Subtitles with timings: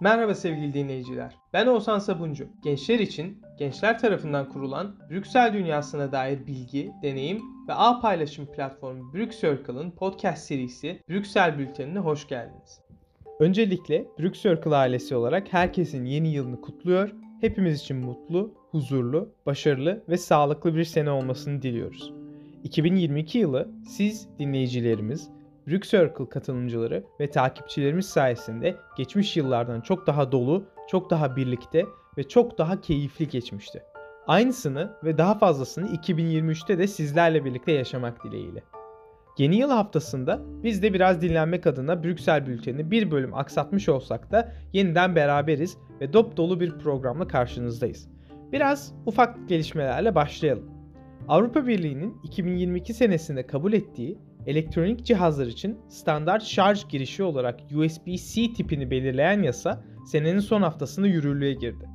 [0.00, 1.34] Merhaba sevgili dinleyiciler.
[1.52, 2.48] Ben Oğuzhan Sabuncu.
[2.62, 9.90] Gençler için gençler tarafından kurulan Brüksel dünyasına dair bilgi, deneyim ve ağ paylaşım platformu Brüksircle'ın
[9.90, 12.80] podcast serisi Brüksel Bülteni'ne hoş geldiniz.
[13.40, 17.12] Öncelikle Brüksircle ailesi olarak herkesin yeni yılını kutluyor.
[17.40, 22.12] Hepimiz için mutlu, huzurlu, başarılı ve sağlıklı bir sene olmasını diliyoruz.
[22.64, 25.30] 2022 yılı siz dinleyicilerimiz
[25.68, 31.84] Brick Circle katılımcıları ve takipçilerimiz sayesinde geçmiş yıllardan çok daha dolu, çok daha birlikte
[32.18, 33.82] ve çok daha keyifli geçmişti.
[34.26, 38.62] Aynısını ve daha fazlasını 2023'te de sizlerle birlikte yaşamak dileğiyle.
[39.38, 44.52] Yeni yıl haftasında biz de biraz dinlenmek adına Brüksel Bülteni bir bölüm aksatmış olsak da
[44.72, 48.08] yeniden beraberiz ve dop dolu bir programla karşınızdayız.
[48.52, 50.70] Biraz ufak gelişmelerle başlayalım.
[51.28, 58.90] Avrupa Birliği'nin 2022 senesinde kabul ettiği elektronik cihazlar için standart şarj girişi olarak USB-C tipini
[58.90, 61.88] belirleyen yasa senenin son haftasında yürürlüğe girdi.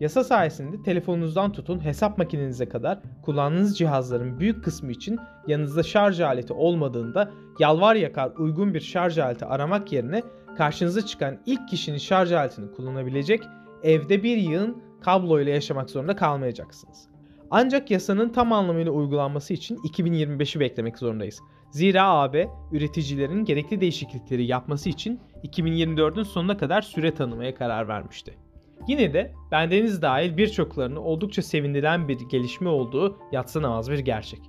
[0.00, 6.52] Yasa sayesinde telefonunuzdan tutun hesap makinenize kadar kullandığınız cihazların büyük kısmı için yanınızda şarj aleti
[6.52, 10.22] olmadığında yalvar yakar uygun bir şarj aleti aramak yerine
[10.58, 13.42] karşınıza çıkan ilk kişinin şarj aletini kullanabilecek,
[13.82, 17.08] evde bir yığın kablo ile yaşamak zorunda kalmayacaksınız.
[17.50, 21.40] Ancak yasanın tam anlamıyla uygulanması için 2025'i beklemek zorundayız.
[21.70, 28.34] Zira AB üreticilerin gerekli değişiklikleri yapması için 2024'ün sonuna kadar süre tanımaya karar vermişti.
[28.88, 34.40] Yine de bendeniz dahil birçoklarını oldukça sevindiren bir gelişme olduğu yatsınamaz bir gerçek.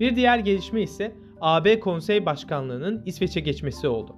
[0.00, 4.16] Bir diğer gelişme ise AB Konsey Başkanlığı'nın İsveç'e geçmesi oldu.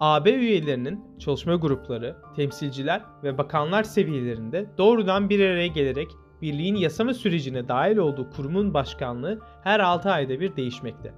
[0.00, 6.08] AB üyelerinin çalışma grupları, temsilciler ve bakanlar seviyelerinde doğrudan bir araya gelerek
[6.42, 11.14] birliğin yasama sürecine dahil olduğu kurumun başkanlığı her 6 ayda bir değişmekte.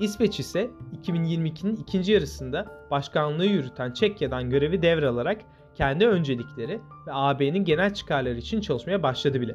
[0.00, 0.70] İsveç ise
[1.02, 5.40] 2022'nin ikinci yarısında başkanlığı yürüten Çekya'dan görevi devralarak
[5.74, 9.54] kendi öncelikleri ve AB'nin genel çıkarları için çalışmaya başladı bile.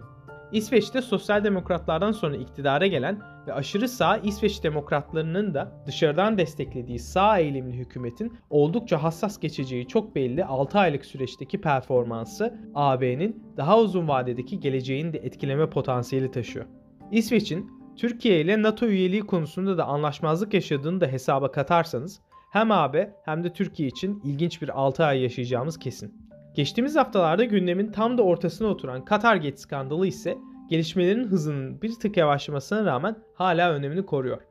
[0.52, 7.40] İsveç'te sosyal demokratlardan sonra iktidara gelen ve aşırı sağ İsveç demokratlarının da dışarıdan desteklediği sağ
[7.40, 14.60] eğilimli hükümetin oldukça hassas geçeceği çok belli 6 aylık süreçteki performansı AB'nin daha uzun vadedeki
[14.60, 16.66] geleceğini de etkileme potansiyeli taşıyor.
[17.12, 22.22] İsveç'in Türkiye ile NATO üyeliği konusunda da anlaşmazlık yaşadığını da hesaba katarsanız
[22.52, 26.14] hem AB hem de Türkiye için ilginç bir 6 ay yaşayacağımız kesin.
[26.56, 30.38] Geçtiğimiz haftalarda gündemin tam da ortasına oturan Katargate skandalı ise
[30.70, 34.42] gelişmelerin hızının bir tık yavaşlamasına rağmen hala önemini koruyor.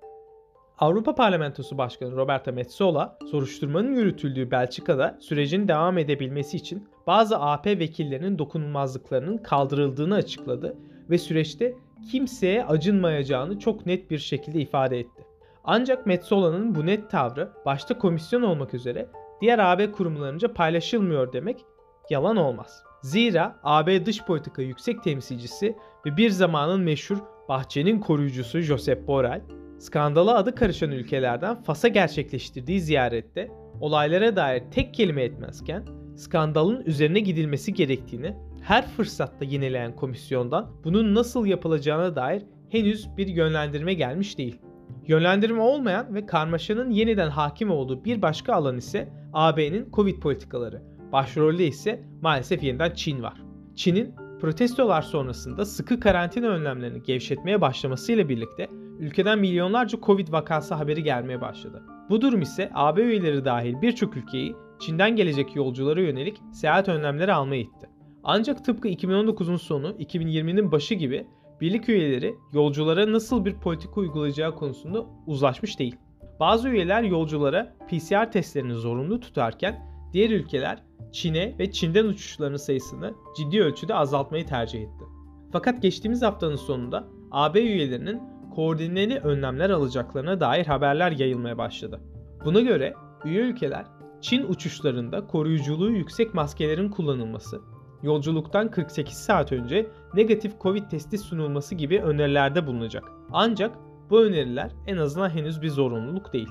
[0.78, 8.39] Avrupa Parlamentosu Başkanı Roberta Metsola, soruşturmanın yürütüldüğü Belçika'da sürecin devam edebilmesi için bazı AP vekillerinin
[8.39, 10.77] dokunulmazlıklarının kaldırıldığını açıkladı
[11.11, 11.75] ve süreçte
[12.11, 15.22] kimseye acınmayacağını çok net bir şekilde ifade etti.
[15.65, 19.09] Ancak Metsola'nın bu net tavrı başta komisyon olmak üzere
[19.41, 21.65] diğer AB kurumlarınca paylaşılmıyor demek
[22.10, 22.83] yalan olmaz.
[23.03, 27.19] Zira AB dış politika yüksek temsilcisi ve bir zamanın meşhur
[27.49, 29.43] bahçenin koruyucusu Josep Borrell,
[29.78, 33.50] skandala adı karışan ülkelerden Fas'a gerçekleştirdiği ziyarette
[33.81, 35.84] olaylara dair tek kelime etmezken
[36.16, 38.37] skandalın üzerine gidilmesi gerektiğini
[38.70, 44.60] her fırsatta yenileyen komisyondan bunun nasıl yapılacağına dair henüz bir yönlendirme gelmiş değil.
[45.06, 50.82] Yönlendirme olmayan ve karmaşanın yeniden hakim olduğu bir başka alan ise AB'nin Covid politikaları.
[51.12, 53.42] Başrolde ise maalesef yeniden Çin var.
[53.75, 61.41] Çin'in protestolar sonrasında sıkı karantina önlemlerini gevşetmeye başlamasıyla birlikte ülkeden milyonlarca Covid vakası haberi gelmeye
[61.41, 61.82] başladı.
[62.10, 67.60] Bu durum ise AB üyeleri dahil birçok ülkeyi Çin'den gelecek yolculara yönelik seyahat önlemleri almaya
[67.60, 67.90] itti.
[68.25, 71.26] Ancak tıpkı 2019'un sonu, 2020'nin başı gibi
[71.60, 75.97] birlik üyeleri yolculara nasıl bir politika uygulayacağı konusunda uzlaşmış değil.
[76.41, 80.82] Bazı üyeler yolculara PCR testlerini zorunlu tutarken diğer ülkeler
[81.12, 85.04] Çin'e ve Çin'den uçuşların sayısını ciddi ölçüde azaltmayı tercih etti.
[85.53, 88.20] Fakat geçtiğimiz haftanın sonunda AB üyelerinin
[88.54, 92.00] koordineli önlemler alacaklarına dair haberler yayılmaya başladı.
[92.45, 93.86] Buna göre üye ülkeler
[94.21, 97.60] Çin uçuşlarında koruyuculuğu yüksek maskelerin kullanılması,
[98.02, 103.04] yolculuktan 48 saat önce negatif Covid testi sunulması gibi önerilerde bulunacak.
[103.32, 103.78] Ancak
[104.10, 106.48] bu öneriler en azından henüz bir zorunluluk değil.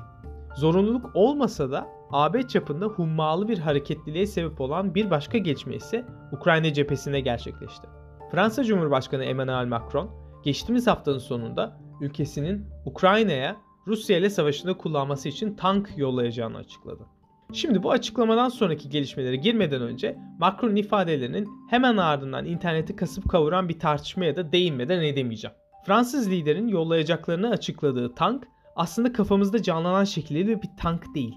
[0.56, 6.74] Zorunluluk olmasa da AB çapında hummalı bir hareketliliğe sebep olan bir başka gelişme ise Ukrayna
[6.74, 7.88] cephesinde gerçekleşti.
[8.32, 10.12] Fransa Cumhurbaşkanı Emmanuel Macron
[10.44, 13.58] geçtiğimiz haftanın sonunda ülkesinin Ukrayna'ya
[13.88, 17.04] Rusya ile savaşında kullanması için tank yollayacağını açıkladı.
[17.54, 23.80] Şimdi bu açıklamadan sonraki gelişmelere girmeden önce Macron'un ifadelerinin hemen ardından interneti kasıp kavuran bir
[23.80, 25.56] tartışmaya da değinmeden edemeyeceğim.
[25.86, 31.36] Fransız liderin yollayacaklarını açıkladığı tank aslında kafamızda canlanan şekilde bir tank değil.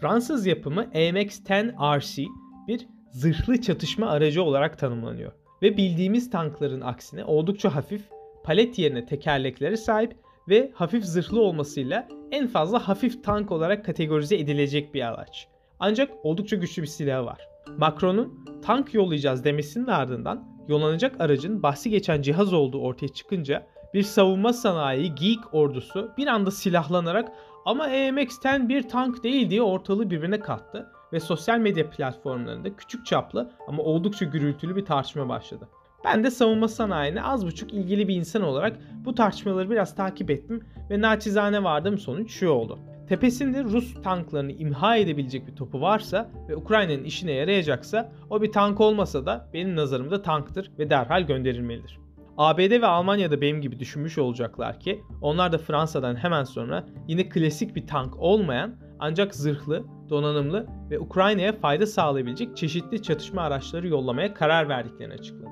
[0.00, 2.24] Fransız yapımı AMX-10 RC
[2.68, 5.32] bir zırhlı çatışma aracı olarak tanımlanıyor.
[5.62, 8.02] Ve bildiğimiz tankların aksine oldukça hafif,
[8.44, 14.94] palet yerine tekerleklere sahip ve hafif zırhlı olmasıyla en fazla hafif tank olarak kategorize edilecek
[14.94, 15.48] bir araç.
[15.80, 17.48] Ancak oldukça güçlü bir silahı var.
[17.78, 24.52] Macron'un tank yollayacağız demesinin ardından yollanacak aracın bahsi geçen cihaz olduğu ortaya çıkınca bir savunma
[24.52, 27.32] sanayi geek ordusu bir anda silahlanarak
[27.64, 33.50] ama EMX-10 bir tank değil diye ortalığı birbirine kattı ve sosyal medya platformlarında küçük çaplı
[33.68, 35.68] ama oldukça gürültülü bir tartışma başladı.
[36.04, 40.64] Ben de savunma sanayine az buçuk ilgili bir insan olarak bu tartışmaları biraz takip ettim
[40.90, 42.78] ve naçizane vardığım sonuç şu oldu.
[43.08, 48.80] Tepesinde Rus tanklarını imha edebilecek bir topu varsa ve Ukrayna'nın işine yarayacaksa o bir tank
[48.80, 51.98] olmasa da benim nazarımda tanktır ve derhal gönderilmelidir.
[52.36, 57.76] ABD ve Almanya'da benim gibi düşünmüş olacaklar ki onlar da Fransa'dan hemen sonra yine klasik
[57.76, 64.68] bir tank olmayan ancak zırhlı, donanımlı ve Ukrayna'ya fayda sağlayabilecek çeşitli çatışma araçları yollamaya karar
[64.68, 65.43] verdiklerini açıkladı.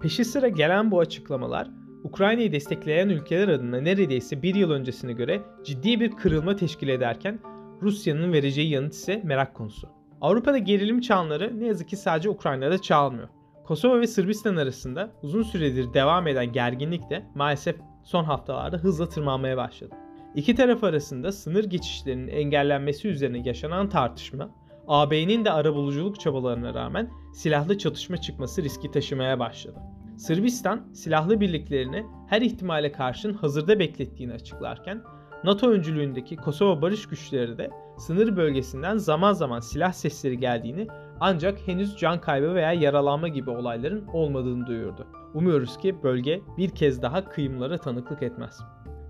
[0.00, 1.70] Peşi sıra gelen bu açıklamalar
[2.04, 7.38] Ukrayna'yı destekleyen ülkeler adına neredeyse bir yıl öncesine göre ciddi bir kırılma teşkil ederken
[7.82, 9.88] Rusya'nın vereceği yanıt ise merak konusu.
[10.20, 13.28] Avrupa'da gerilim çanları ne yazık ki sadece Ukrayna'da çalmıyor.
[13.64, 19.56] Kosova ve Sırbistan arasında uzun süredir devam eden gerginlik de maalesef son haftalarda hızla tırmanmaya
[19.56, 19.94] başladı.
[20.34, 24.50] İki taraf arasında sınır geçişlerinin engellenmesi üzerine yaşanan tartışma,
[24.88, 29.78] AB'nin de arabuluculuk çabalarına rağmen silahlı çatışma çıkması riski taşımaya başladı.
[30.16, 35.02] Sırbistan silahlı birliklerini her ihtimale karşın hazırda beklettiğini açıklarken
[35.44, 40.86] NATO öncülüğündeki Kosova barış güçleri de sınır bölgesinden zaman zaman silah sesleri geldiğini
[41.20, 45.06] ancak henüz can kaybı veya yaralanma gibi olayların olmadığını duyurdu.
[45.34, 48.60] Umuyoruz ki bölge bir kez daha kıyımlara tanıklık etmez.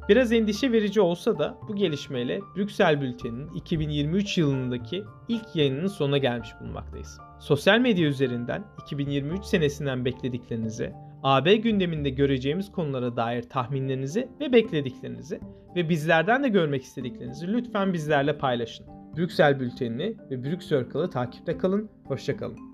[0.08, 6.48] Biraz endişe verici olsa da bu gelişmeyle Brüksel Bülteni'nin 2023 yılındaki ilk yayınının sonuna gelmiş
[6.60, 7.18] bulunmaktayız.
[7.40, 10.92] Sosyal medya üzerinden 2023 senesinden beklediklerinizi,
[11.22, 15.40] AB gündeminde göreceğimiz konulara dair tahminlerinizi ve beklediklerinizi
[15.76, 18.86] ve bizlerden de görmek istediklerinizi lütfen bizlerle paylaşın.
[19.16, 21.90] Brüksel Bülteni'ni ve Brüksel Circle'ı takipte kalın.
[22.04, 22.65] Hoşçakalın.